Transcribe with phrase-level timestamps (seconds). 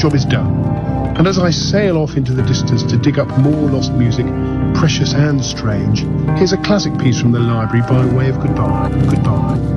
[0.00, 0.64] job is done.
[1.18, 4.24] And as I sail off into the distance to dig up more lost music,
[4.74, 6.00] precious and strange,
[6.38, 9.69] here's a classic piece from the library by way of goodbye, goodbye.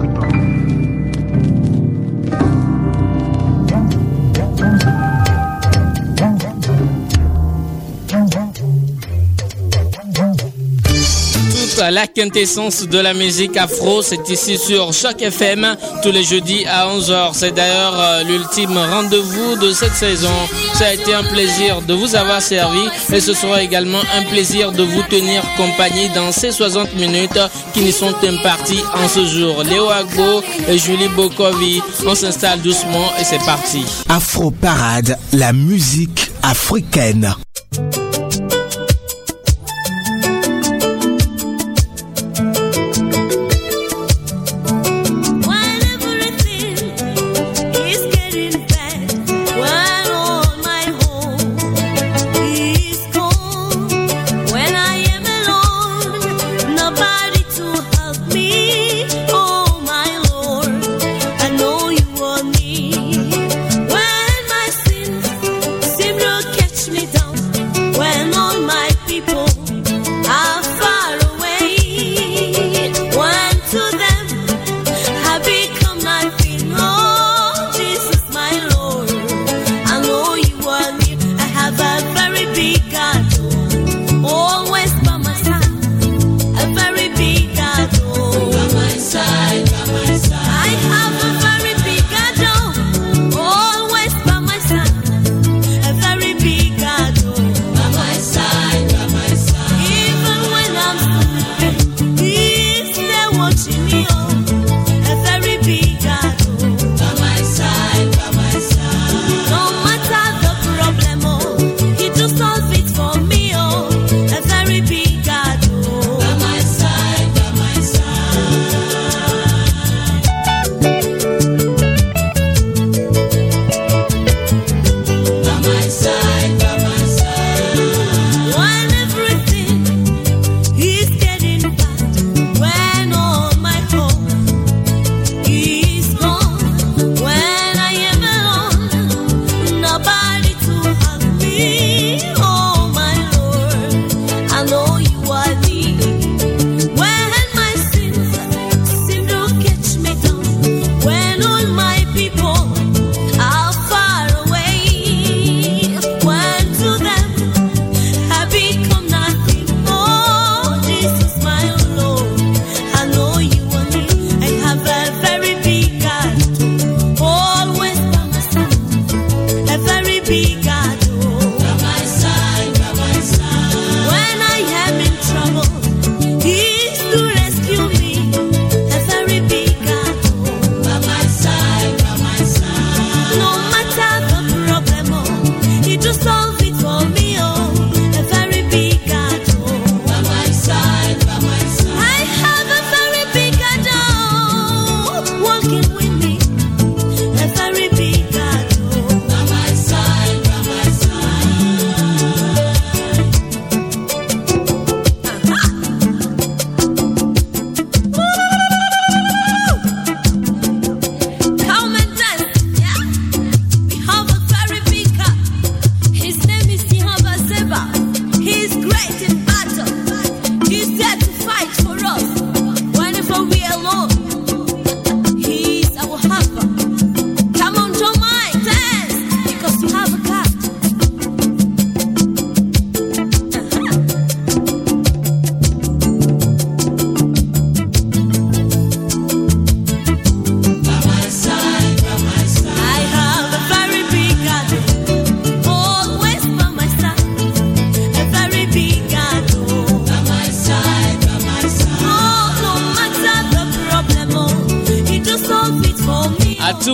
[11.93, 14.01] la quintessence de la musique afro.
[14.01, 17.31] C'est ici sur Choc FM tous les jeudis à 11h.
[17.33, 20.33] C'est d'ailleurs euh, l'ultime rendez-vous de cette saison.
[20.73, 22.81] Ça a été un plaisir de vous avoir servi
[23.13, 27.39] et ce sera également un plaisir de vous tenir compagnie dans ces 60 minutes
[27.73, 29.63] qui nous sont imparties en ce jour.
[29.63, 33.85] Léo Agbo et Julie Bokovi, on s'installe doucement et c'est parti.
[34.09, 37.35] Afro Parade, la musique africaine.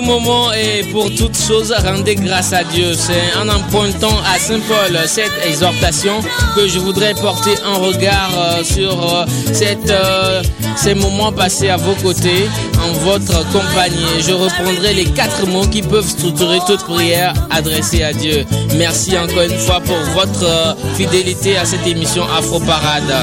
[0.09, 2.93] Moment et pour toutes choses, rendez grâce à Dieu.
[2.95, 6.19] C'est en empruntant à Saint Paul cette exhortation
[6.55, 10.41] que je voudrais porter un regard euh, sur euh, cette, euh,
[10.75, 12.49] ces moments passés à vos côtés,
[12.83, 14.23] en votre compagnie.
[14.27, 18.45] Je reprendrai les quatre mots qui peuvent structurer toute prière adressée à Dieu.
[18.77, 23.13] Merci encore une fois pour votre fidélité à cette émission Afro Parade.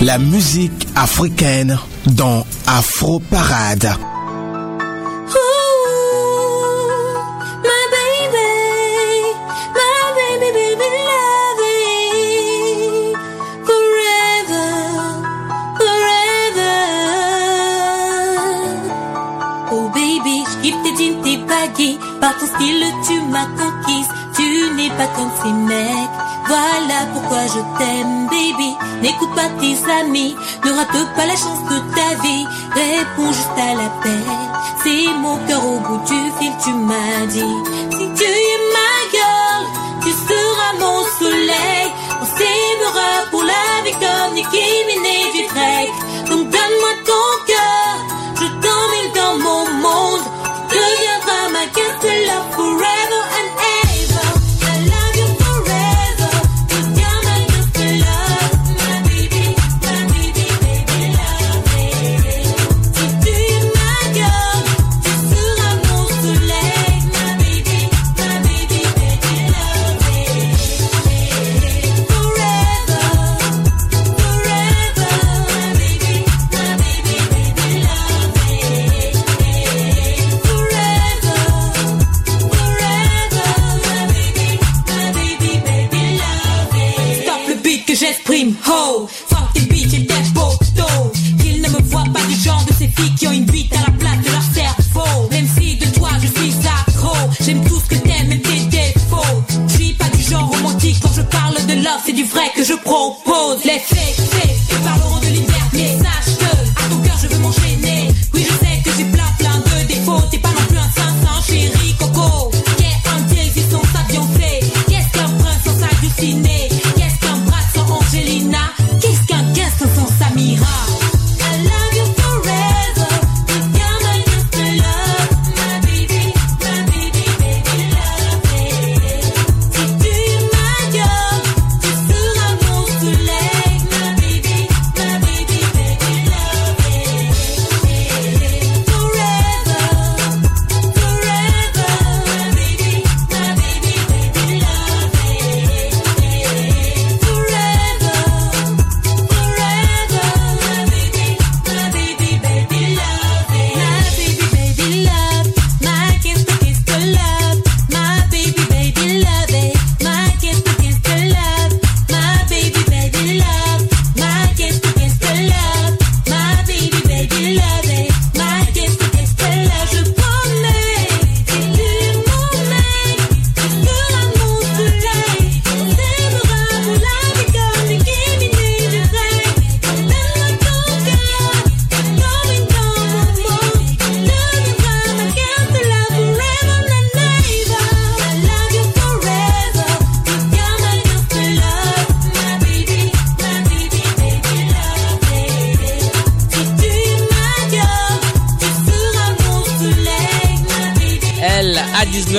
[0.00, 3.94] La musique africaine dans Afro Parade.
[22.30, 24.08] Par ton style tu m'as conquise.
[24.36, 24.46] Tu
[24.76, 26.16] n'es pas comme ces mecs.
[26.46, 28.70] Voilà pourquoi je t'aime, baby.
[29.02, 30.34] N'écoute pas tes amis,
[30.64, 32.46] ne rate pas la chance de ta vie.
[32.74, 34.24] Réponds juste à l'appel.
[34.82, 37.56] C'est mon cœur au bout du fil, tu m'as dit.
[37.96, 39.62] Si tu es ma girl,
[40.02, 41.88] tu seras mon soleil.
[42.22, 45.44] On s'aimera pour la vie comme Nicki Minaj du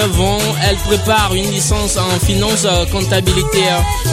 [0.01, 3.63] a 19 ans, elle prépare une licence en finance euh, comptabilité.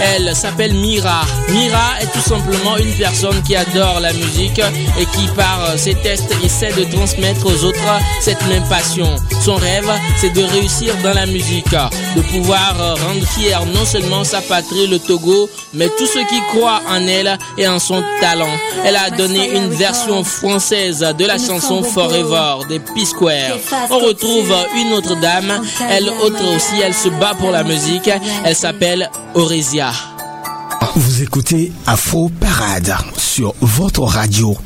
[0.00, 1.22] Elle s'appelle Mira.
[1.50, 5.94] Mira est tout simplement une personne qui adore la musique et qui par euh, ses
[5.94, 7.78] tests essaie de transmettre aux autres
[8.20, 9.16] cette même passion.
[9.40, 11.70] Son rêve, c'est de réussir dans la musique,
[12.16, 16.40] de pouvoir euh, rendre fier non seulement sa patrie, le Togo, mais tous ceux qui
[16.52, 18.56] croient en elle et en son talent.
[18.84, 23.58] Elle a donné une version française de la chanson Forever des P-Square.
[23.90, 28.10] On retrouve une autre dame, elle aussi, elle se bat pour la musique,
[28.44, 29.90] elle s'appelle Oresia.
[30.94, 34.56] Vous écoutez Afro Parade sur votre radio.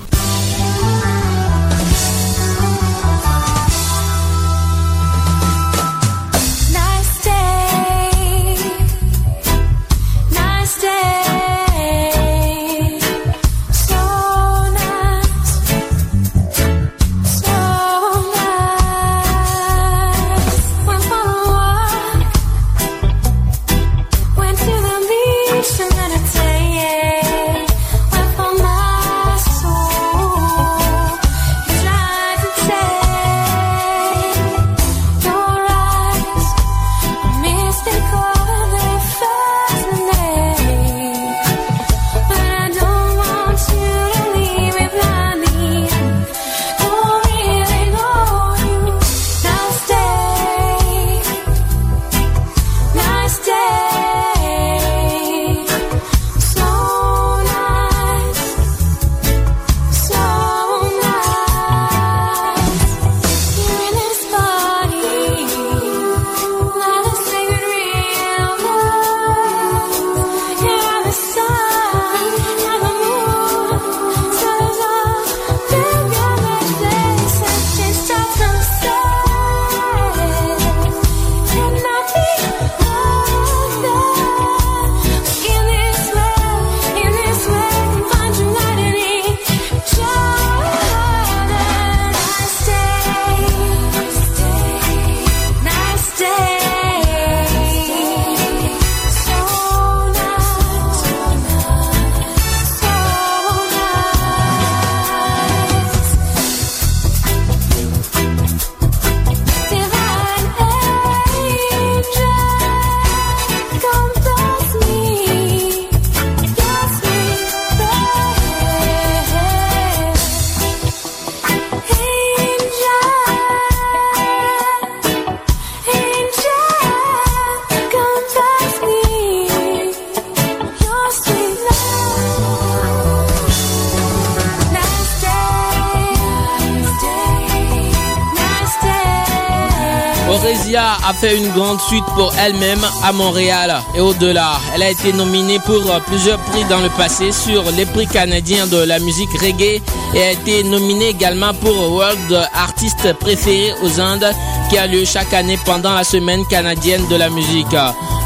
[141.13, 144.53] Fait une grande suite pour elle-même à Montréal et au-delà.
[144.75, 148.79] Elle a été nominée pour plusieurs prix dans le passé sur les prix canadiens de
[148.79, 149.81] la musique reggae
[150.15, 154.33] et a été nominée également pour World Artist préféré aux Indes
[154.71, 157.75] qui a lieu chaque année pendant la semaine canadienne de la musique.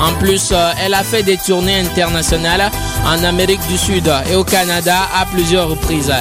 [0.00, 0.52] En plus,
[0.84, 2.70] elle a fait des tournées internationales
[3.06, 6.12] en Amérique du Sud et au Canada à plusieurs reprises.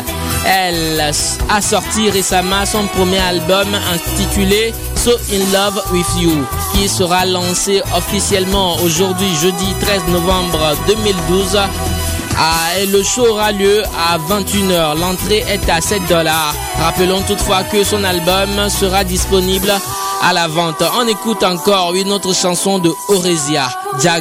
[0.46, 1.02] Elle
[1.50, 6.46] a sorti récemment son premier album intitulé So In Love With You
[6.88, 11.58] sera lancé officiellement aujourd'hui jeudi 13 novembre 2012
[12.38, 15.00] ah, et le show aura lieu à 21h.
[15.00, 16.54] L'entrée est à 7 dollars.
[16.78, 19.72] Rappelons toutefois que son album sera disponible
[20.22, 20.84] à la vente.
[21.00, 23.70] On écoute encore une autre chanson de Oresia,
[24.02, 24.20] Ja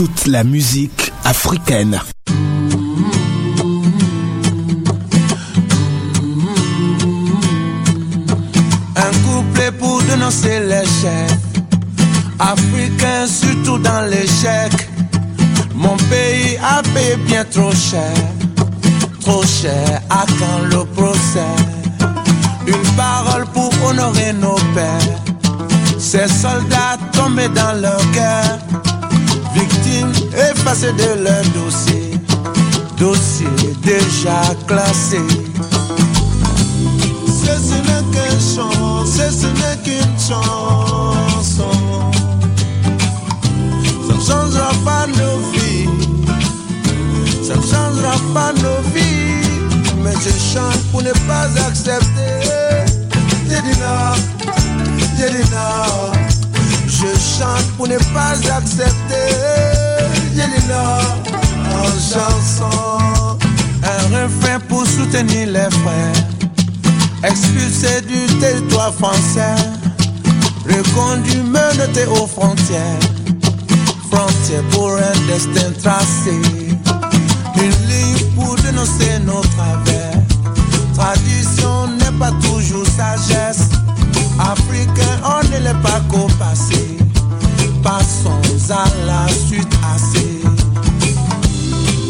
[0.00, 0.26] Goddess.
[0.26, 2.00] la musique africaine.
[8.96, 11.30] Un couplet pour dénoncer l'échec.
[12.38, 14.72] Africain, surtout dans l'échec.
[15.74, 18.14] Mon pays a payé bien trop cher.
[19.20, 21.56] trop cher à quand le procès?
[22.66, 25.20] Une parole pour honorer nos pères.
[25.98, 28.58] Ces soldats tombés dans leur cœur,
[29.60, 30.12] victimes
[30.50, 32.18] effacées de leur dossier,
[32.96, 33.48] dossier
[33.82, 35.20] déjà classé.
[37.26, 38.70] Ce n'est qu'une chanson,
[39.06, 41.76] ce n'est qu'une chanson.
[44.06, 45.88] Ça ne changera pas nos vies,
[47.46, 49.48] ça ne changera pas nos vies.
[50.02, 52.40] Mais je chante pour ne pas accepter.
[53.48, 55.50] J'ai dit
[57.00, 59.30] Je chante pour ne pas accepter.
[60.68, 61.00] Non,
[61.74, 63.38] en chanson.
[63.82, 66.30] Un refrain pour soutenir les frères
[67.22, 69.54] expulsés du territoire français,
[70.66, 73.00] reconduits, menottés aux frontières,
[74.10, 76.32] frontières pour un destin tracé,
[77.56, 80.18] une ligne pour dénoncer nos travers.
[80.94, 83.68] Tradition n'est pas toujours sagesse,
[84.38, 86.89] africain on ne l'est pas qu'au passé,
[87.82, 88.40] passons
[88.70, 90.40] à la suite assez.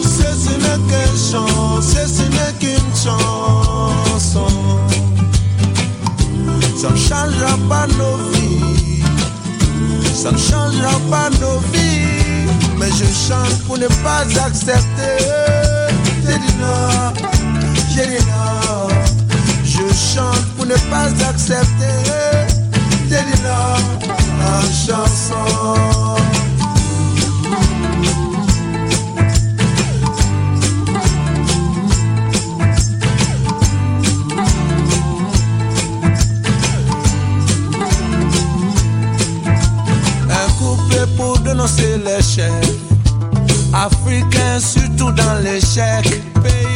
[0.02, 4.46] Ce n'est qu'une chance, ce n'est qu'une chanson.
[6.76, 9.02] Ça ne changera pas nos vies.
[10.14, 12.46] Ça ne changera pas nos vies.
[12.78, 15.18] Mais je chante pour ne pas accepter.
[16.26, 17.12] J'ai dit non,
[17.94, 18.88] j'ai dit non.
[19.64, 21.96] Je chante pour ne pas accepter.
[23.08, 25.34] J'ai dit non, en chanson.
[40.30, 42.50] Un couplet pour dénoncer l'échec.
[43.72, 46.22] Africain, surtout dans l'échec.
[46.42, 46.69] Pays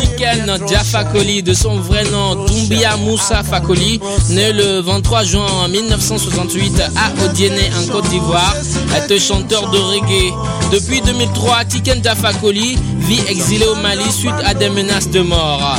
[0.00, 6.82] Tiken Jaffa Koli, de son vrai nom Doumbia Moussa Fakoli, né le 23 juin 1968
[6.96, 8.56] à Odiéné en Côte d'Ivoire,
[8.96, 10.32] est chanteur de reggae.
[10.72, 15.76] Depuis 2003, Tiken Jaffa Koli vit exilé au Mali suite à des menaces de mort.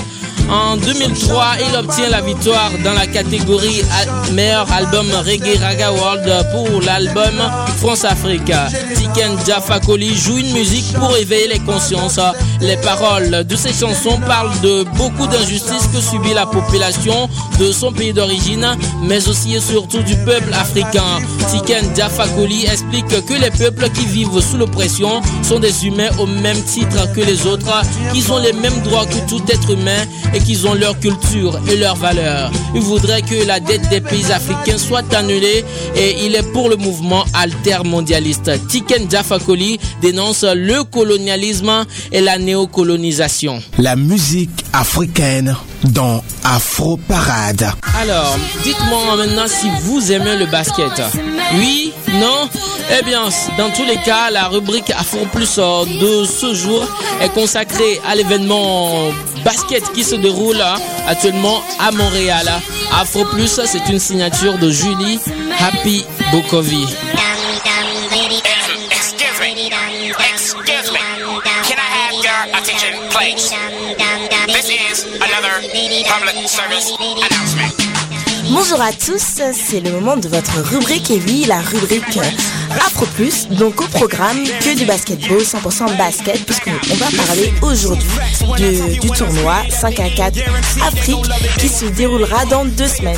[0.51, 3.83] En 2003, il obtient la victoire dans la catégorie
[4.33, 7.41] meilleur album Reggae Raga World pour l'album
[7.77, 8.51] France Afrique.
[8.95, 12.19] Tiken Jaffa Koli joue une musique pour éveiller les consciences.
[12.59, 17.93] Les paroles de ses chansons parlent de beaucoup d'injustices que subit la population de son
[17.93, 21.19] pays d'origine, mais aussi et surtout du peuple africain.
[21.49, 26.25] Tiken Jaffa Koli explique que les peuples qui vivent sous l'oppression sont des humains au
[26.25, 27.71] même titre que les autres,
[28.11, 31.75] qu'ils ont les mêmes droits que tout être humain et qu'ils ont leur culture et
[31.75, 32.51] leurs valeurs.
[32.75, 35.63] Il voudrait que la dette des pays africains soit annulée
[35.95, 38.51] et il est pour le mouvement altermondialiste.
[38.67, 43.61] Tiken Jaffa Koli dénonce le colonialisme et la néocolonisation.
[43.77, 47.71] La musique africaine dans Afro Parade.
[47.99, 51.01] Alors, dites-moi maintenant si vous aimez le basket.
[51.55, 52.49] Oui Non?
[52.99, 53.23] Eh bien,
[53.57, 56.85] dans tous les cas, la rubrique Afro Plus euh, de ce jour
[57.21, 59.11] est consacrée à l'événement
[59.45, 60.75] basket qui se déroule euh,
[61.07, 62.49] actuellement à Montréal.
[62.99, 65.19] Afro Plus, c'est une signature de Julie
[65.59, 66.85] Happy Bokovi.
[76.03, 77.80] Public service announcement.
[78.51, 82.19] Bonjour à tous, c'est le moment de votre rubrique et oui, la rubrique
[82.85, 89.09] Afro Plus, donc au programme que du basketball, 100% basket, puisqu'on va parler aujourd'hui du
[89.11, 90.39] tournoi 5 à 4
[90.85, 91.25] Afrique
[91.59, 93.17] qui se déroulera dans deux semaines.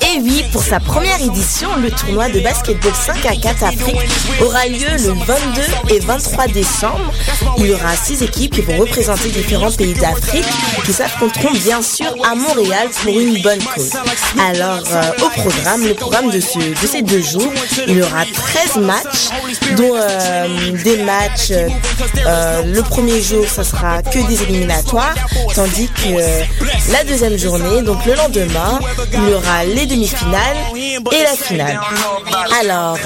[0.00, 3.96] Et oui, pour sa première édition, le tournoi de basketball 5 à 4 Afrique
[4.40, 7.12] aura lieu le 22 et 23 décembre.
[7.58, 10.44] Il y aura six équipes qui vont représenter différents pays d'Afrique
[10.84, 13.90] qui s'affronteront bien sûr à Montréal pour une bonne cause.
[14.38, 17.52] Alors, euh, au programme, le programme de, ce, de ces deux jours,
[17.86, 19.30] il y aura 13 matchs,
[19.76, 25.14] dont euh, des matchs, euh, le premier jour, ça sera que des éliminatoires,
[25.54, 28.78] tandis que la deuxième journée, donc le lendemain,
[29.12, 31.80] il y aura les demi-finales et la finale.
[32.60, 32.98] Alors,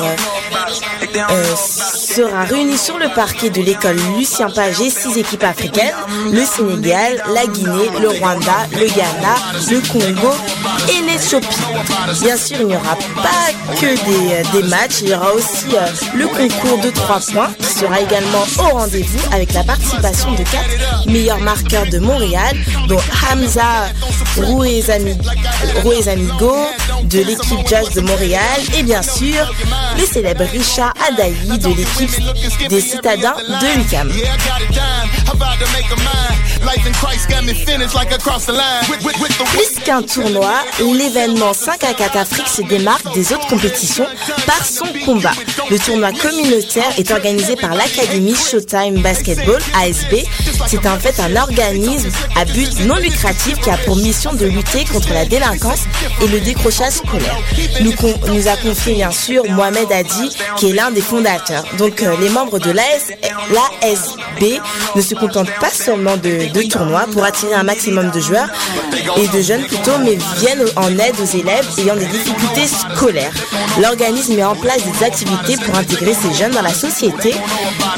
[2.18, 5.94] sera réuni sur le parquet de l'école Lucien Pagé six équipes africaines,
[6.32, 9.34] le Sénégal, la Guinée, le Rwanda, le Ghana,
[9.70, 10.34] le Congo
[10.88, 11.48] et shopping.
[12.22, 15.66] Bien sûr, il n'y aura pas que des, des matchs, il y aura aussi
[16.14, 21.06] le concours de 3 points qui sera également au rendez-vous avec la participation de quatre
[21.06, 22.56] meilleurs marqueurs de Montréal,
[22.88, 23.88] dont Hamza
[26.08, 26.54] Amigo
[27.04, 29.52] de l'équipe Jazz de Montréal et bien sûr
[29.98, 34.10] le célèbre Richard Adaï de l'équipe des citadins de l'UQAM.
[38.48, 44.06] Plus qu'un tournoi, l'événement 5 à 4 Afrique se démarque des autres compétitions
[44.46, 45.32] par son combat.
[45.70, 50.24] Le tournoi communautaire est organisé par l'Académie Showtime Basketball, ASB.
[50.66, 54.84] C'est en fait un organisme à but non lucratif qui a pour mission de lutter
[54.84, 55.84] contre la délinquance
[56.22, 57.36] et le décrochage scolaire.
[57.80, 57.92] Nous,
[58.26, 61.64] nous a confié bien sûr Mohamed Hadi, qui est l'un des fondateurs.
[61.78, 64.60] Donc euh, les membres de l'ASB
[64.94, 68.48] ne se contentent pas seulement de, de tournois pour attirer un maximum de joueurs
[69.16, 73.32] et de jeunes plutôt, mais viennent en aide aux élèves ayant des difficultés scolaires.
[73.80, 77.34] L'organisme met en place des activités pour intégrer ces jeunes dans la société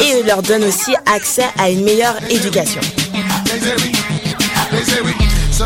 [0.01, 2.50] et leur donne aussi accès à une meilleure éducation.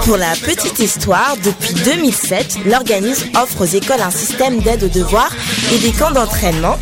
[0.04, 5.32] Pour la petite histoire, depuis 2007, l'organisme offre aux écoles un système d'aide aux devoirs
[5.72, 6.77] et des camps d'entraînement.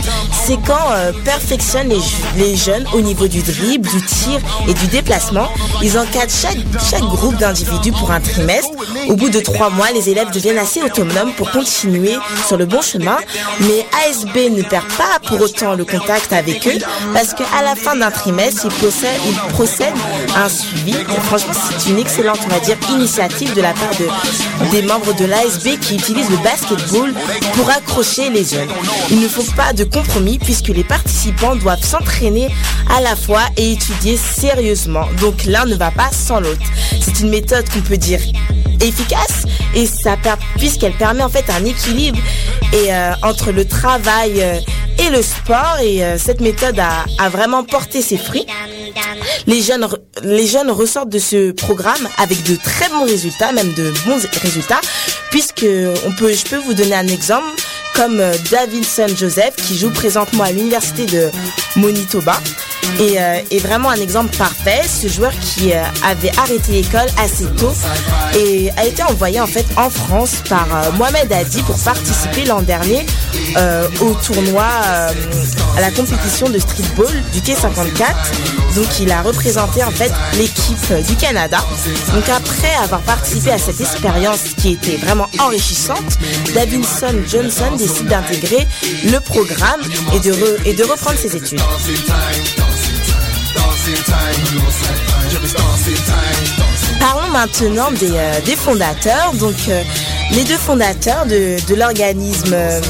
[0.47, 2.01] Ces camps euh, perfectionnent les,
[2.37, 5.49] les, jeunes au niveau du dribble, du tir et du déplacement.
[5.83, 6.59] Ils encadrent chaque,
[6.90, 8.71] chaque groupe d'individus pour un trimestre.
[9.09, 12.16] Au bout de trois mois, les élèves deviennent assez autonomes pour continuer
[12.47, 13.16] sur le bon chemin.
[13.61, 16.79] Mais ASB ne perd pas pour autant le contact avec eux
[17.14, 19.95] parce qu'à la fin d'un trimestre, ils procèdent, ils procèdent
[20.35, 20.95] à un suivi.
[21.25, 25.25] franchement, c'est une excellente, on va dire, initiative de la part de, des membres de
[25.25, 27.12] l'ASB qui utilisent le basketball
[27.55, 28.71] pour accrocher les jeunes.
[29.11, 32.48] Il ne faut pas de compromis puisque les participants doivent s'entraîner
[32.90, 35.06] à la fois et étudier sérieusement.
[35.20, 36.62] Donc l'un ne va pas sans l'autre.
[37.00, 38.20] C'est une méthode qu'on peut dire
[38.80, 40.16] efficace et ça
[40.56, 42.18] puisqu'elle permet en fait un équilibre
[42.74, 44.58] euh, entre le travail euh,
[44.98, 48.46] et le sport et euh, cette méthode a, a vraiment porté ses fruits.
[49.46, 49.87] Les jeunes,
[50.22, 54.80] les jeunes ressortent de ce programme avec de très bons résultats, même de bons résultats,
[55.30, 55.66] puisque
[56.06, 57.46] on peut, je peux vous donner un exemple
[57.94, 61.31] comme Davidson Joseph qui joue présentement à l'université de
[61.76, 62.38] Manitoba
[63.00, 64.83] et euh, est vraiment un exemple parfait.
[64.88, 67.72] Ce joueur qui euh, avait arrêté l'école assez tôt
[68.37, 72.62] et a été envoyé en fait en France par euh, Mohamed Hadi pour participer l'an
[72.62, 73.05] dernier
[74.00, 78.14] au tournoi à la compétition de streetball du Quai 54.
[78.74, 81.59] Donc il a représenté en fait l'équipe du Canada.
[82.14, 86.18] Donc après avoir participé à cette expérience qui était vraiment enrichissante,
[86.55, 88.66] Davinson Johnson décide d'intégrer
[89.05, 89.81] le programme
[90.14, 91.61] et et de reprendre ses études.
[97.00, 99.33] Parlons maintenant des, euh, des fondateurs.
[99.35, 99.83] Donc, euh,
[100.31, 102.81] les deux fondateurs de, l'organisme euh,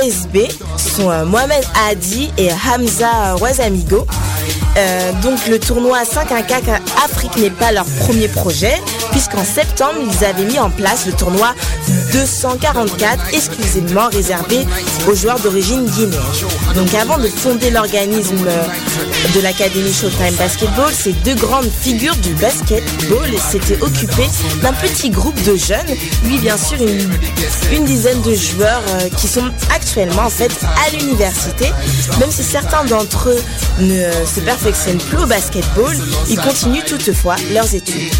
[0.00, 4.06] ASB sont Mohamed Hadi et Hamza Wazamigo.
[4.76, 6.64] Euh, donc le tournoi 5 1 4
[7.04, 8.74] Afrique n'est pas leur premier projet,
[9.10, 11.54] puisqu'en septembre, ils avaient mis en place le tournoi
[12.12, 14.66] 244 exclusivement réservé
[15.08, 16.20] aux joueurs d'origine guinéenne.
[16.74, 18.46] Donc avant de fonder l'organisme
[19.34, 24.28] de l'Académie Showtime Basketball, ces deux grandes figures du basketball s'étaient occupées
[24.62, 27.10] d'un petit groupe de jeunes, lui bien sûr une,
[27.72, 30.52] une dizaine de joueurs euh, qui sont actuellement en fait
[30.86, 31.72] à l'université,
[32.20, 33.42] même si certains d'entre eux
[33.80, 34.40] ne se
[34.72, 35.94] plus au basketball,
[36.28, 38.10] ils continuent toutefois leurs études.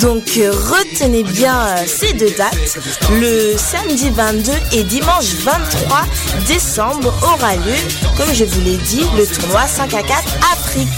[0.00, 2.78] Donc euh, retenez bien euh, ces deux dates.
[3.12, 6.02] Le samedi 22 et dimanche 23
[6.46, 7.74] décembre aura lieu,
[8.18, 10.88] comme je vous l'ai dit, le tournoi 5 à 4 Afrique.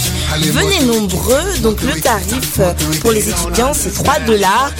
[0.51, 4.71] Venez nombreux, donc le tarif euh, pour les étudiants c'est 3 dollars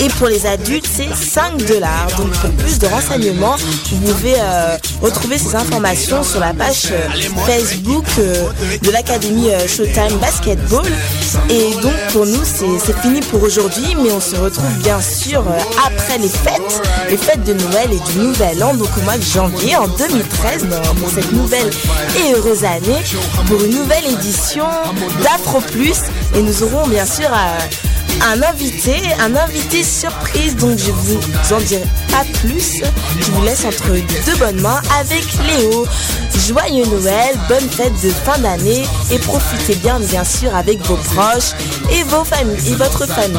[0.00, 2.08] et pour les adultes c'est 5 dollars.
[2.16, 4.34] Donc pour plus de renseignements, vous pouvez
[5.00, 6.92] retrouver ces informations sur la page
[7.46, 8.48] Facebook euh,
[8.82, 10.86] de l'Académie euh, Showtime Basketball.
[11.50, 15.58] Et donc pour nous c'est fini pour aujourd'hui, mais on se retrouve bien sûr euh,
[15.86, 19.22] après les fêtes, les fêtes de Noël et du Nouvel An, donc au mois de
[19.22, 21.70] janvier en 2013, dans, pour cette nouvelle
[22.18, 23.02] et heureuse année,
[23.46, 24.66] pour une nouvelle édition
[25.22, 25.98] d'Afro Plus.
[26.34, 27.58] Et nous aurons bien sûr euh,
[28.22, 31.20] un invité, un invité surprise, donc je vous
[31.52, 32.82] en dirai pas plus.
[33.20, 35.86] Je vous laisse entre deux bonnes mains avec Léo.
[36.46, 41.52] Joyeux Noël, bonne fête de fin d'année et profitez bien bien sûr avec vos proches
[41.90, 43.38] et vos familles et votre famille.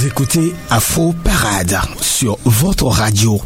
[0.00, 3.40] Vous écoutez Afro Parade sur votre radio.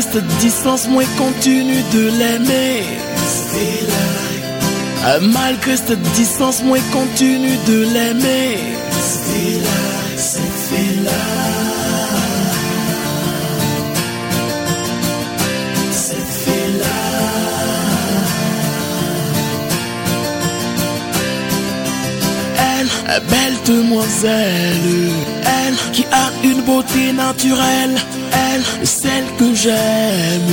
[0.00, 2.84] Cette distance, moi continue de l'aimer.
[5.20, 8.58] Malgré cette distance, moi continue de l'aimer.
[10.16, 11.20] C'est fait là.
[15.90, 16.98] C'est fait là.
[22.70, 25.10] Elle, belle demoiselle,
[25.44, 27.96] elle qui a une beauté naturelle
[29.38, 30.52] que j'aime.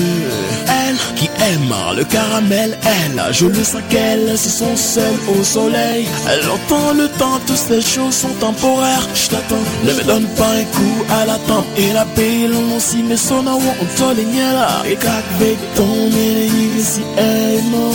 [0.68, 6.08] Elle qui aime le caramel, elle, je le sais qu'elle se sent seule au soleil.
[6.30, 9.08] Elle entend le temps, toutes ces choses sont temporaires.
[9.14, 11.66] Je t'attends, ne me donne pas un coup à la tempe.
[11.78, 14.84] Et la paix, l'on si me sonne à on t'olignera.
[14.90, 17.92] Et qu'avec ton mérite, si elle non.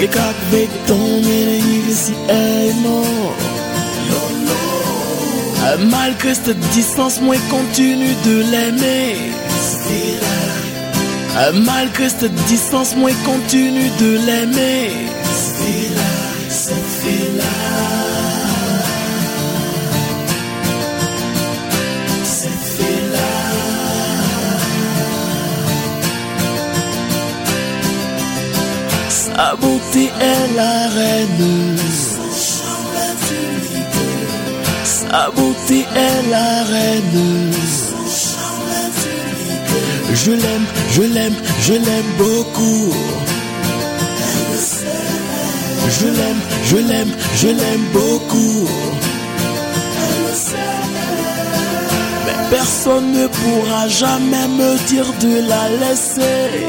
[0.00, 2.12] Et qu'avec ton mérite, si
[2.82, 3.51] non.
[5.90, 9.16] Malgré cette distance, moi continue de l'aimer.
[11.54, 14.90] Malgré cette distance, moi continue de l'aimer.
[16.48, 17.44] C'est fait là.
[22.24, 23.28] C'est fait là.
[29.08, 31.91] Sa beauté est la reine.
[35.12, 37.52] Sa beauté est la reine.
[40.14, 42.94] Je l'aime, je l'aime, je l'aime beaucoup.
[46.00, 48.66] Je l'aime, je l'aime, je l'aime beaucoup.
[52.24, 56.64] Mais personne ne pourra jamais me dire de la laisser.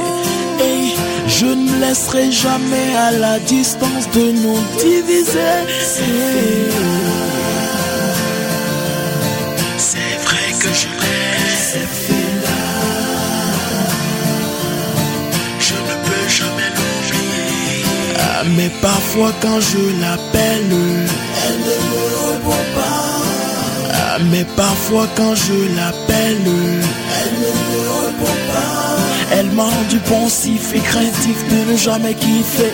[0.69, 5.53] Et je ne laisserai jamais à la distance de nous diviser.
[18.55, 20.71] Mais parfois quand je l'appelle,
[21.45, 24.19] elle ne me répond pas.
[24.31, 28.97] Mais parfois quand je l'appelle, elle ne me répond pas.
[29.35, 32.71] Elle m'a rendu pensif et craintif de ne jamais kiffer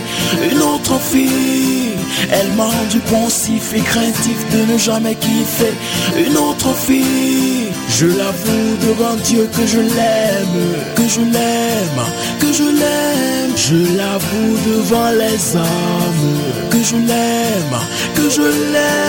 [0.51, 1.93] une autre fille.
[2.31, 5.73] Elle m'a rendu pensif et craintif de ne jamais kiffer
[6.17, 7.58] une autre fille.
[7.89, 12.01] Je l'avoue devant Dieu que je l'aime, que je l'aime,
[12.39, 13.53] que je l'aime.
[13.55, 17.79] Je l'avoue devant les hommes, que je l'aime,
[18.15, 18.41] que je
[18.73, 18.99] l'aime.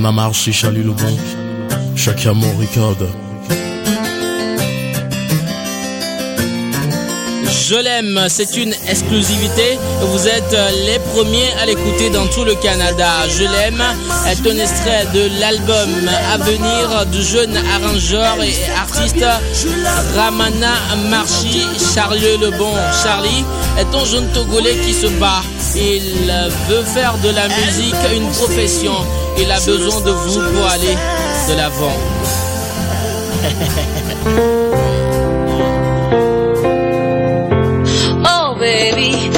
[0.00, 1.18] Amana Marchi, Chalut le bon.
[1.94, 2.96] Chacun mon record.
[7.68, 9.78] Je l'aime, c'est une exclusivité.
[10.00, 13.28] Vous êtes les premiers à l'écouter dans tout le Canada.
[13.28, 13.84] Je l'aime
[14.26, 15.90] est un extrait de l'album
[16.32, 19.24] à venir du jeune arrangeur et artiste
[20.16, 20.76] Ramana
[21.10, 22.72] Marchi Charlie Lebon.
[23.02, 23.44] Charlie
[23.78, 25.42] est un jeune Togolais qui se bat.
[25.76, 26.32] Il
[26.70, 28.94] veut faire de la musique une profession.
[29.38, 30.96] Il a besoin de vous pour aller
[31.48, 31.96] de l'avant.
[38.22, 39.30] Oh baby,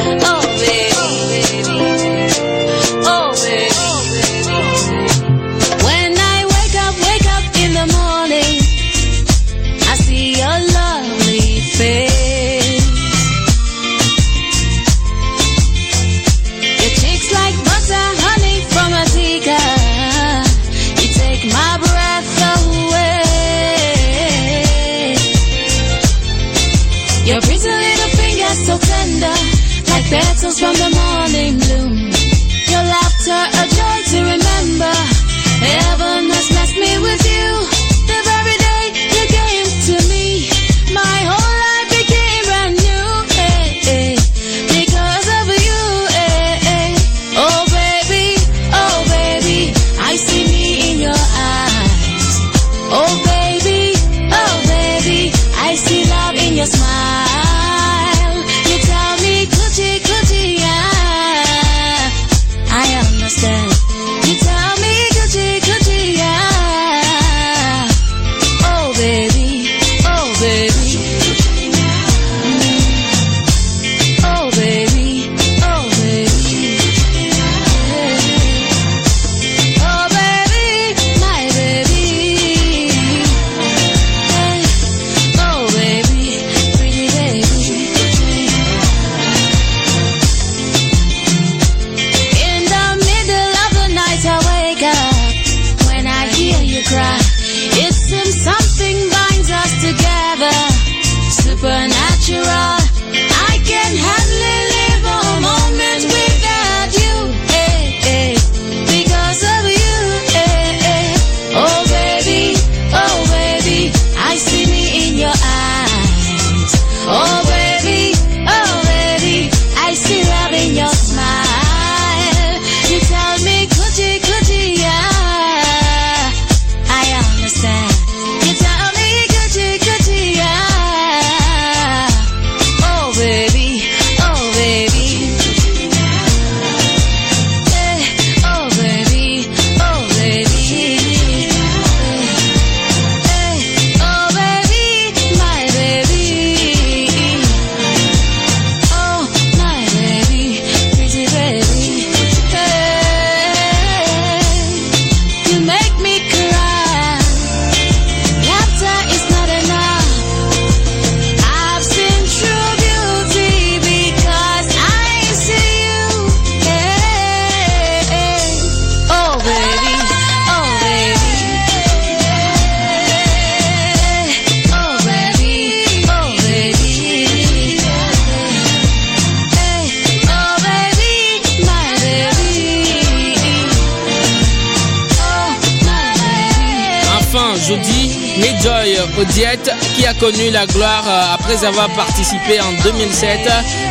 [190.23, 193.41] connu la gloire euh, après avoir participé en 2007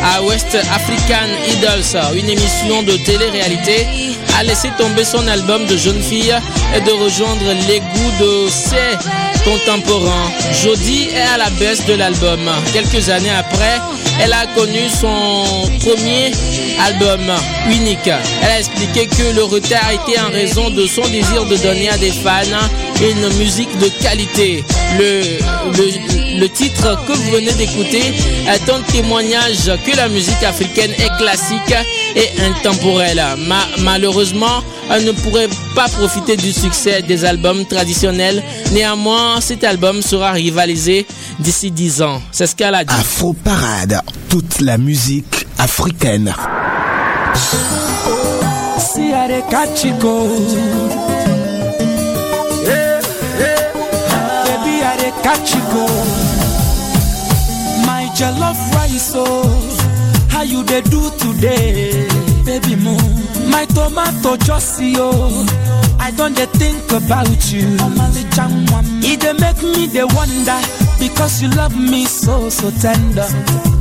[0.02, 3.86] à West African Idols, une émission de télé-réalité,
[4.38, 6.34] a laissé tomber son album de jeune fille
[6.74, 8.96] et de rejoindre les goûts de ses
[9.44, 10.30] contemporains.
[10.62, 12.40] Jody est à la baisse de l'album.
[12.72, 13.78] Quelques années après,
[14.18, 16.32] elle a connu son premier
[16.80, 17.20] album
[17.70, 18.08] unique.
[18.42, 21.98] Elle a expliqué que le retard était en raison de son désir de donner à
[21.98, 22.70] des fans
[23.02, 24.64] une musique de qualité.
[24.98, 25.20] Le,
[25.76, 28.14] le, titre que vous venez d'écouter
[28.48, 31.74] est un témoignage que la musique africaine est classique
[32.16, 33.22] et intemporelle.
[33.80, 38.42] malheureusement, elle ne pourrait pas profiter du succès des albums traditionnels.
[38.72, 41.06] Néanmoins, cet album sera rivalisé
[41.38, 42.22] d'ici 10 ans.
[42.32, 42.94] C'est ce qu'elle a dit.
[42.94, 46.34] Afro Parade, toute la musique africaine.
[55.22, 55.86] Catch you go.
[57.86, 62.08] My jollof rice, oh, how you they do today,
[62.44, 63.50] baby moon?
[63.50, 65.46] My tomato just oh,
[65.98, 67.76] I don't they think about you.
[69.04, 70.60] It they make me they wonder
[70.98, 73.28] because you love me so so tender.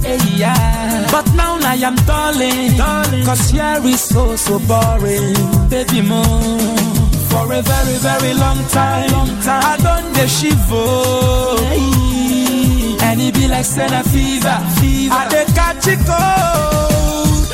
[0.02, 1.08] Hey, yeah.
[1.12, 5.36] But now I am darling, darling, cause here is so so boring,
[5.70, 6.91] baby moon
[7.32, 9.10] for a very, very long time.
[9.12, 9.64] Long time.
[9.64, 11.58] I done the shivo.
[11.72, 12.98] Hey.
[13.08, 14.60] And it be like Senna fever.
[14.80, 15.16] fever.
[15.16, 17.48] I dey catch it cold.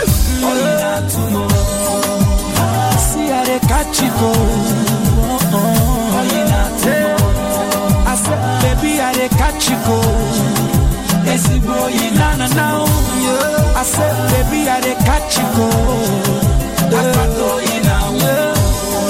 [1.30, 1.32] Oh.
[3.10, 4.38] See, I dey catch it cold.
[5.20, 6.24] Oh, oh.
[6.32, 6.78] yeah,
[8.08, 10.56] I said, baby, I dey catch it cold.
[11.28, 12.68] Esi boy, na na na.
[13.76, 16.44] I said, baby, I dey catch it cold.
[16.92, 18.57] Yeah.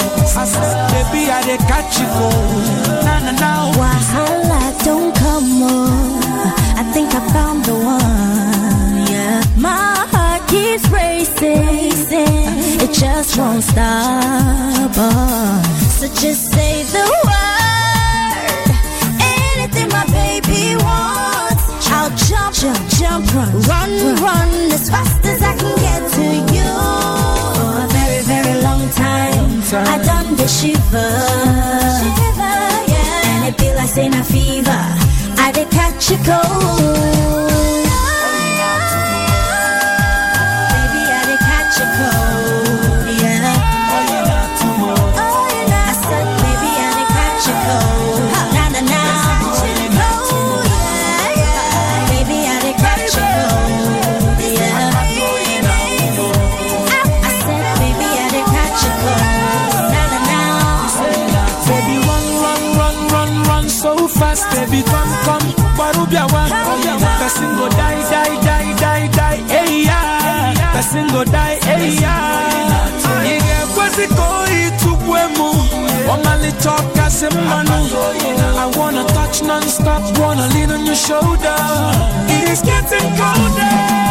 [0.08, 3.04] Baby, I dey catch you cold.
[3.04, 3.72] Na na na.
[3.78, 6.22] Wahala don't come on.
[6.80, 9.06] I think I found the one.
[9.10, 12.80] Yeah, my heart keeps racing.
[12.84, 14.92] It just won't stop.
[14.96, 15.62] Oh.
[15.98, 18.70] So just say the word.
[19.20, 25.42] Anything my baby wants, I'll jump, jump, jump, run, run, run, run as fast as
[25.42, 26.47] I can get to you.
[29.68, 29.86] Time.
[29.86, 31.12] I done the shiver,
[32.00, 32.58] shiver,
[32.92, 33.32] yeah.
[33.32, 34.82] And it be like saying a fever.
[35.36, 36.78] I did catch a cold.
[40.72, 42.37] Baby, I did catch a cold,
[63.98, 64.44] so fast.
[64.54, 65.46] Baby, come, come.
[65.76, 66.50] Barubia one.
[66.52, 69.40] Oh, Person go die, die, die, die, die.
[69.48, 70.72] Hey, yeah.
[70.72, 72.46] Person go die, hey, yeah.
[73.24, 75.50] Ige kwezi koi tugwemu.
[76.12, 77.78] Omali choka semanu.
[78.58, 80.18] I wanna touch non-stop.
[80.18, 81.56] Wanna lean on your shoulder.
[82.28, 84.07] It is getting colder.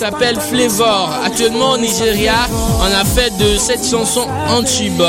[0.00, 1.10] S'appelle Flavor.
[1.26, 2.48] Actuellement au Nigeria,
[2.80, 5.02] on a fait de cette chanson un tube.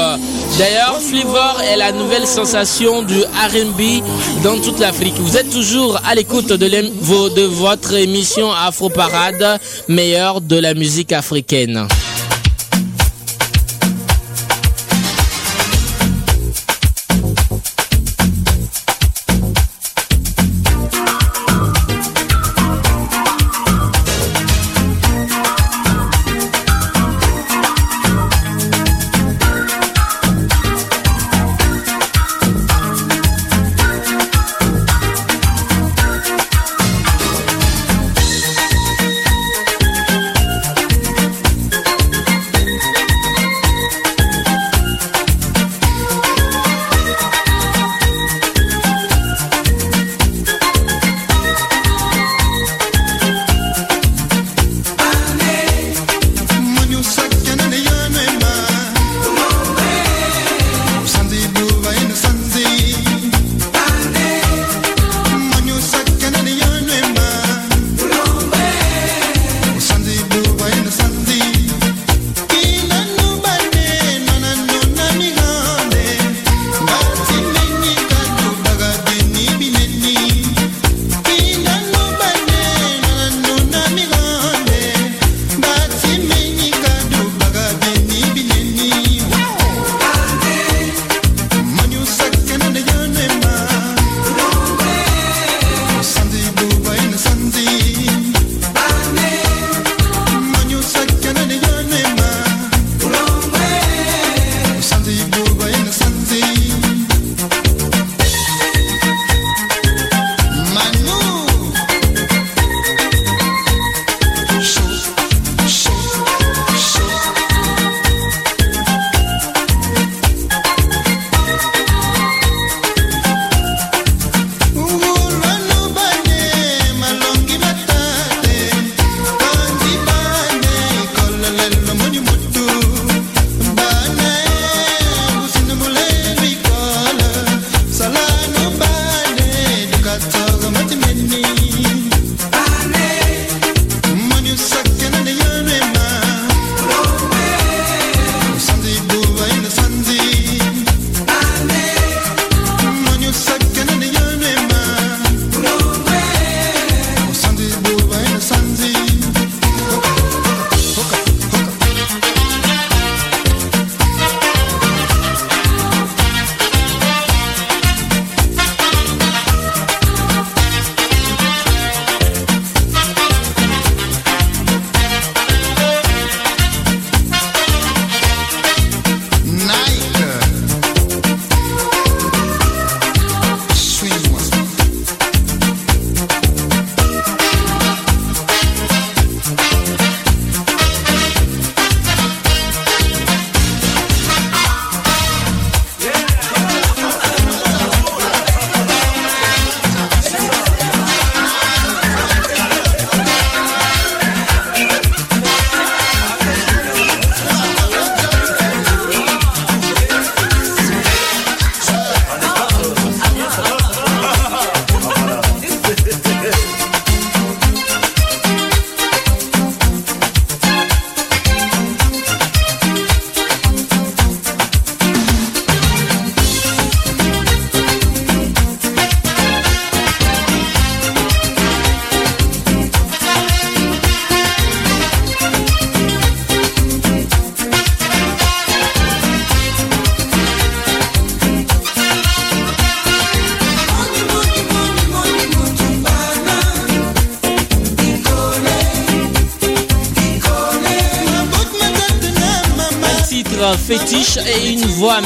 [0.59, 4.03] D'ailleurs, Flavor est la nouvelle sensation du R&B
[4.43, 5.13] dans toute l'Afrique.
[5.17, 11.13] Vous êtes toujours à l'écoute de, de votre émission Afro Parade, meilleure de la musique
[11.13, 11.87] africaine.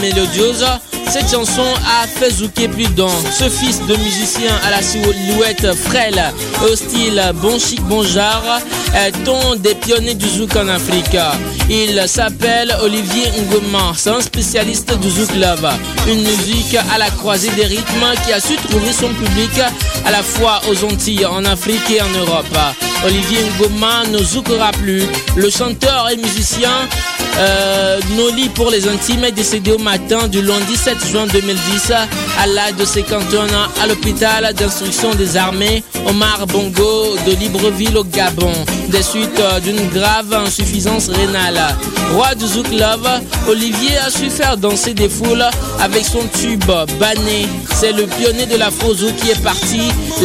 [0.01, 0.65] Mélodieuse.
[1.09, 1.65] Cette chanson
[2.01, 3.07] a fait zouker plus d'un.
[3.37, 6.21] Ce fils de musicien à la silhouette frêle
[6.67, 8.59] au style bon chic bon genre
[8.95, 11.17] est un des pionniers du zouk en Afrique.
[11.69, 15.69] Il s'appelle Olivier Ngoma, c'est un spécialiste du zouk love,
[16.07, 19.59] une musique à la croisée des rythmes qui a su trouver son public
[20.05, 22.57] à la fois aux Antilles, en Afrique et en Europe.
[23.05, 25.03] Olivier Ngoma ne zoukera plus.
[25.35, 26.71] Le chanteur et musicien
[27.37, 31.91] euh, Noli pour les intimes est décédé au matin du lundi 7 juin 2010
[32.39, 38.03] à l'âge de 51 ans à l'hôpital d'instruction des armées Omar Bongo de Libreville au
[38.03, 38.53] Gabon
[38.89, 41.59] des suites euh, d'une grave insuffisance rénale.
[42.13, 43.09] Roi du Zouk Love,
[43.49, 45.43] Olivier a su faire danser des foules
[45.81, 46.63] avec son tube
[46.99, 47.47] Bané.
[47.73, 49.81] C'est le pionnier de la Zouk qui est parti,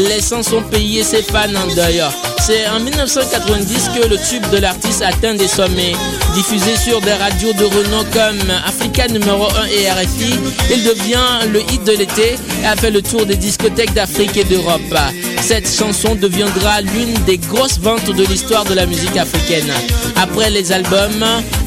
[0.08, 2.02] laissant son pays et ses fans en deuil.
[2.40, 5.92] C'est en 1990 que le tube de l'artiste atteint des sommets.
[6.34, 10.34] Diffusé sur des radios de renom comme Africa numéro 1 et RFI,
[10.70, 14.44] il devient le hit de l'été et a fait le tour des discothèques d'Afrique et
[14.44, 14.94] d'Europe.
[15.40, 19.72] Cette chanson deviendra l'une des grosses ventes de l'histoire de la musique africaine.
[20.16, 21.24] Après les albums,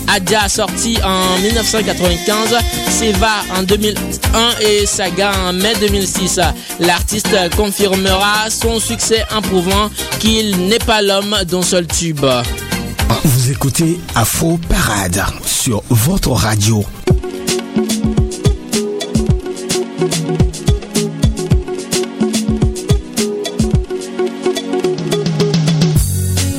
[0.07, 2.55] Adja sorti en 1995,
[2.89, 6.39] Seva en 2001 et Saga en mai 2006.
[6.79, 12.25] L'artiste confirmera son succès en prouvant qu'il n'est pas l'homme d'un seul tube.
[13.24, 16.84] Vous écoutez Afro Parade sur votre radio.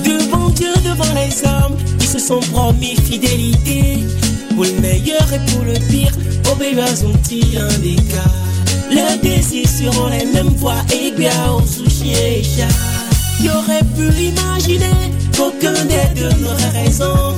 [0.05, 4.05] Devant Dieu, devant les hommes, ils se sont promis fidélité.
[4.55, 6.13] Pour le meilleur et pour le pire,
[6.59, 8.31] bébé ont-ils un écart.
[8.91, 12.93] Leurs désirs seront les mêmes voix et bien au sushi et chat.
[13.39, 17.35] Qui aurait pu imaginer qu'aucun des deux n'aurait raison.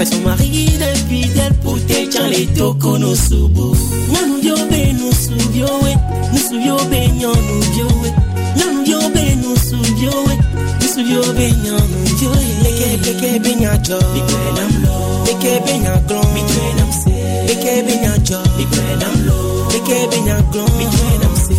[0.00, 3.74] Être son mari infidèle pour te les toko no subu.
[4.12, 5.94] Nyanu yo be no subyo we,
[6.32, 8.10] no subyo be nyanu yo we.
[8.56, 10.36] Nyanu yo be no subyo we,
[10.80, 12.42] no subyo be nyanu yo we.
[12.62, 15.24] Beke beke be nyajo, beke nam lo.
[15.24, 17.10] Beke be nyaglon, beke nam se.
[17.48, 19.68] Beke be nyajo, beke nam lo.
[19.70, 21.56] Beke be nyaglon, beke nam se.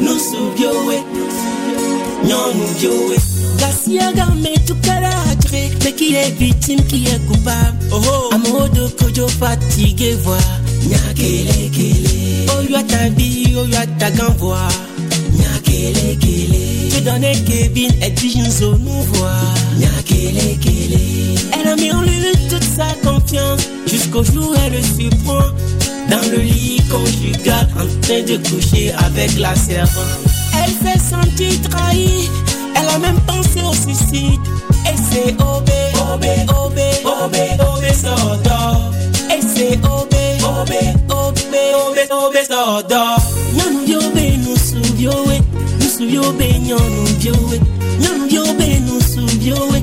[0.00, 1.19] Nyanu yo we.
[3.58, 7.78] Gasiaga me tukarajre Mais qui est victime, qui est coupable?
[7.92, 8.34] Oh oh.
[8.34, 10.38] Amodo kojo fatigué voix.
[10.86, 12.46] Nyakele kele.
[12.58, 14.68] Oyo tabi, oyo tagan voix.
[15.32, 16.90] Nyakele kele.
[16.90, 19.30] Tu donnes Kevin et Dijinzo nous voix.
[19.78, 21.00] Nyakele kele.
[21.58, 23.62] Elle a mis en lui toute sa confiance.
[23.86, 25.46] Jusqu'au jour elle le surprend.
[26.10, 32.30] Dans le lit conjugal En train de coucher avec la servante Elle s'est sentie trahie
[32.80, 34.40] elle a même pensé au suicide.
[34.86, 35.72] Et c'est Obé,
[36.12, 38.60] Obé, Obé, Obé, Obé, Sodo.
[39.30, 42.96] Et c'est Obé, Obé, Obé, Obé, Obé, Sodo.
[43.54, 43.80] Nyanu.
[48.00, 49.82] Nyanu Diobé nous soubioé,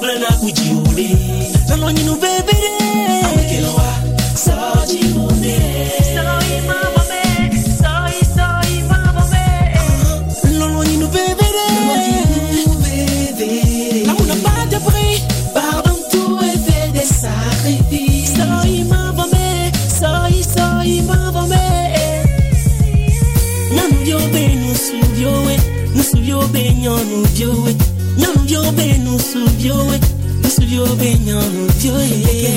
[0.00, 1.16] bala na kujiule.
[1.68, 2.85] Nalonyinu bebere
[29.70, 31.40] i'm vyobenya
[31.78, 31.94] vyo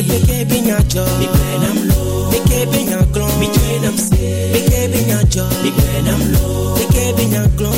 [0.10, 7.74] bikebenya jo your lo bikebenya glon bitwenam se bikebenya jo bikwenam lo bikebenya glon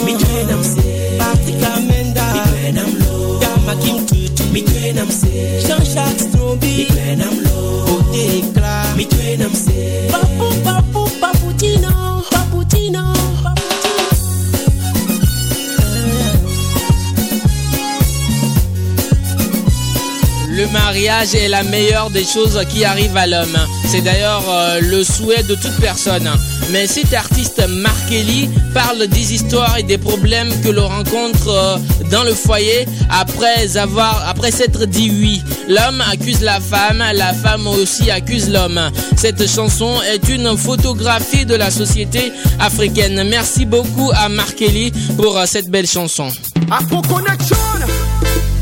[21.21, 23.57] est la meilleure des choses qui arrivent à l'homme.
[23.87, 26.27] C'est d'ailleurs euh, le souhait de toute personne.
[26.71, 31.77] Mais cet artiste Markelly parle des histoires et des problèmes que l'on rencontre euh,
[32.09, 35.43] dans le foyer après avoir, après s'être dit oui.
[35.67, 38.79] L'homme accuse la femme, la femme aussi accuse l'homme.
[39.15, 43.23] Cette chanson est une photographie de la société africaine.
[43.29, 46.29] Merci beaucoup à Markelly pour euh, cette belle chanson.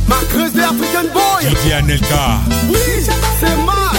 [0.09, 1.47] Marc Creuset, African Boy.
[1.47, 2.39] Didier Anelka.
[2.67, 2.77] Oui,
[3.39, 3.95] c'est Marc.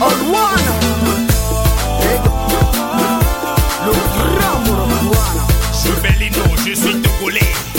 [0.00, 0.70] On one.
[3.84, 5.14] Le grand Mourou
[6.66, 7.69] Je suis Togolais.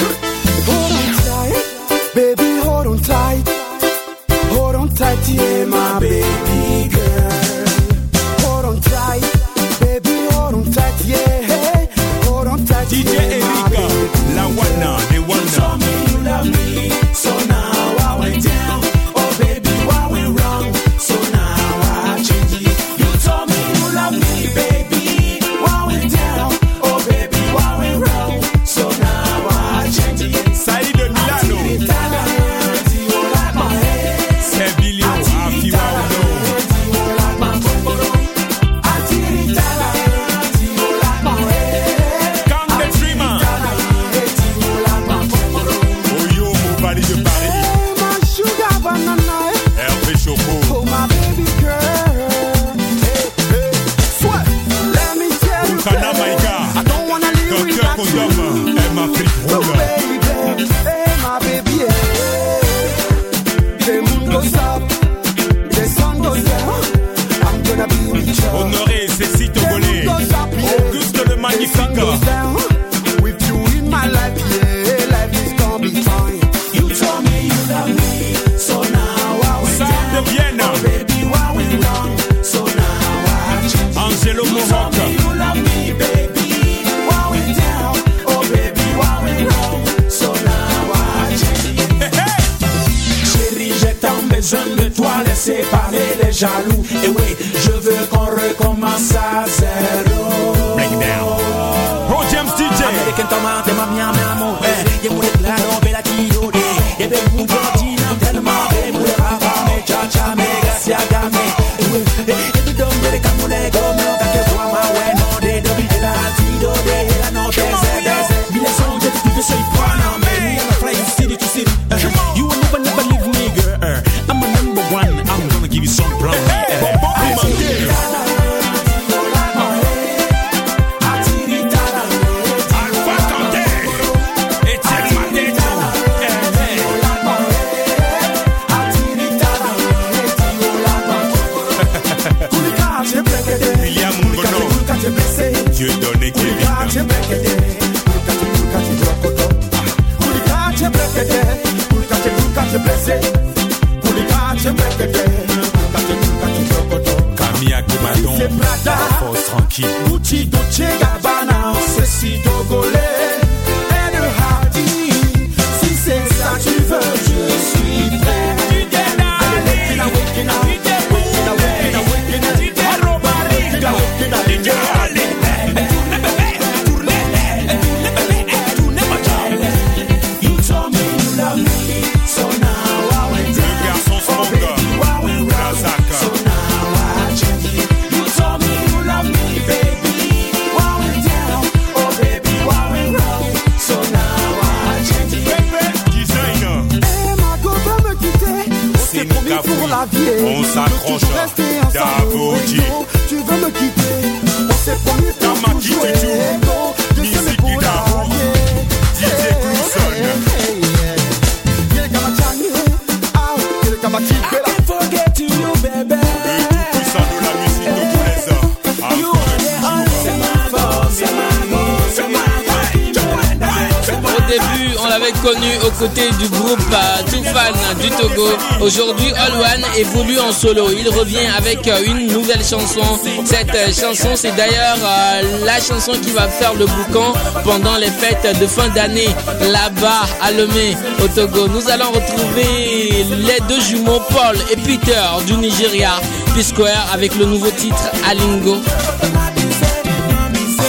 [230.61, 230.89] solo.
[230.91, 233.01] Il revient avec euh, une nouvelle chanson.
[233.45, 237.33] Cette euh, chanson, c'est d'ailleurs euh, la chanson qui va faire le boucan
[237.63, 239.29] pendant les fêtes de fin d'année
[239.71, 241.67] là-bas à Lomé, au Togo.
[241.67, 246.11] Nous allons retrouver les deux jumeaux Paul et Peter du Nigeria,
[246.53, 248.75] P-Square avec le nouveau titre Alingo.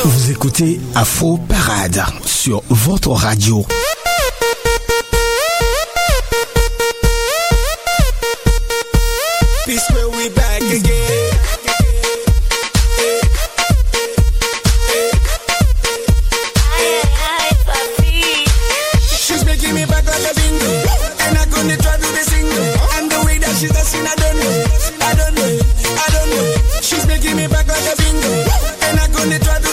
[0.04, 3.64] Vous écoutez Afro Parade sur votre radio.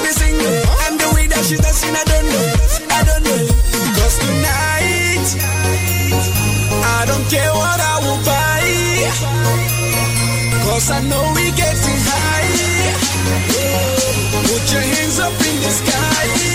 [0.09, 0.53] me sing you.
[0.85, 2.47] And the way that she dancing, I don't know.
[2.97, 3.41] I don't know.
[3.97, 5.27] Cause tonight,
[6.97, 8.65] I don't care what I will buy.
[10.65, 12.49] Cause I know we getting high.
[14.49, 16.48] Put your hands up in the sky.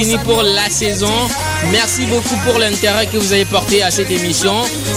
[0.00, 1.12] Fini pour la saison.
[1.72, 4.54] Merci beaucoup pour l'intérêt que vous avez porté à cette émission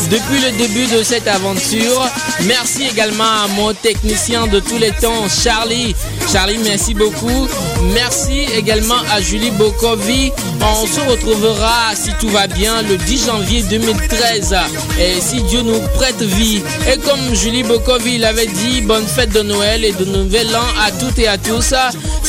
[0.10, 2.10] depuis le début de cette aventure.
[2.43, 5.93] Merci également à mon technicien de tous les temps, Charlie.
[6.32, 7.47] Charlie, merci beaucoup.
[7.93, 10.32] Merci également à Julie Bokovi.
[10.62, 14.56] On se retrouvera, si tout va bien, le 10 janvier 2013.
[14.99, 16.62] Et si Dieu nous prête vie.
[16.91, 20.91] Et comme Julie Bokovi l'avait dit, bonne fête de Noël et de Nouvel An à
[20.91, 21.74] toutes et à tous.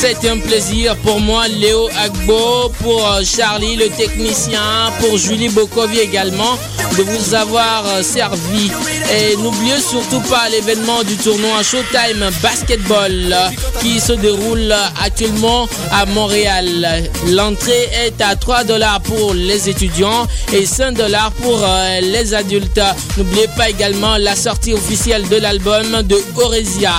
[0.03, 4.61] Été un plaisir pour moi, Léo Agbo, pour euh, Charlie, le technicien,
[4.99, 6.59] pour Julie Bokovi également,
[6.95, 8.69] de vous avoir euh, servi.
[9.11, 13.49] Et n'oubliez surtout pas l'événement du tournoi Showtime Basketball euh,
[13.81, 14.71] qui se déroule
[15.03, 17.09] actuellement à Montréal.
[17.29, 21.65] L'entrée est à 3 dollars pour les étudiants et 5 dollars pour
[22.01, 22.81] les adultes.
[23.17, 26.93] N'oubliez pas également la sortie officielle de l'album de Oresia.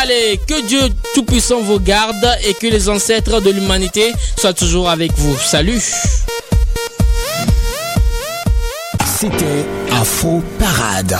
[0.00, 0.80] Allez, que Dieu
[1.14, 5.36] Tout-Puissant vous garde et que les ancêtres de l'humanité soient toujours avec vous.
[5.36, 5.80] Salut
[9.04, 11.16] C'était Afro Parade.